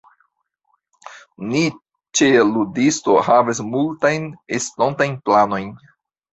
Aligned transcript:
Ni 1.51 1.61
ĉe 2.21 2.31
Ludisto 2.53 3.19
havas 3.29 3.63
multajn 3.69 4.29
estontajn 4.61 5.23
planojn. 5.29 5.75